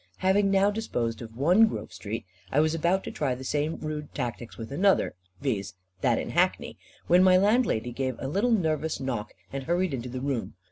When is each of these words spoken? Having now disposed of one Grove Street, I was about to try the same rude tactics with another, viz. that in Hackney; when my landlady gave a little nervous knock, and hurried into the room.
Having 0.17 0.49
now 0.49 0.71
disposed 0.71 1.21
of 1.21 1.37
one 1.37 1.67
Grove 1.67 1.93
Street, 1.93 2.25
I 2.51 2.59
was 2.59 2.73
about 2.73 3.03
to 3.03 3.11
try 3.11 3.35
the 3.35 3.43
same 3.43 3.75
rude 3.77 4.11
tactics 4.15 4.57
with 4.57 4.71
another, 4.71 5.13
viz. 5.41 5.75
that 6.01 6.17
in 6.17 6.31
Hackney; 6.31 6.75
when 7.05 7.21
my 7.23 7.37
landlady 7.37 7.91
gave 7.91 8.15
a 8.17 8.27
little 8.27 8.49
nervous 8.51 8.99
knock, 8.99 9.31
and 9.53 9.65
hurried 9.65 9.93
into 9.93 10.09
the 10.09 10.19
room. 10.19 10.55